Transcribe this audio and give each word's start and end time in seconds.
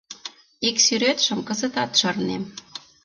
Ик 0.67 0.77
сӱретшым 0.85 1.39
кызытат 1.47 1.91
шарнем. 1.99 2.43